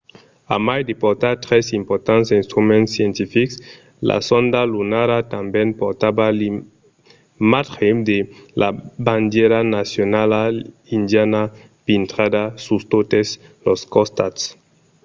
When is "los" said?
13.65-13.81